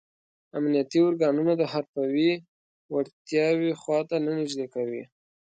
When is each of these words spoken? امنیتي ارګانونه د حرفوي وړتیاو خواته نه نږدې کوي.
امنیتي 0.57 0.99
ارګانونه 1.07 1.53
د 1.57 1.63
حرفوي 1.71 2.31
وړتیاو 2.95 3.77
خواته 3.81 4.15
نه 4.25 4.31
نږدې 4.39 4.65
کوي. 4.75 5.03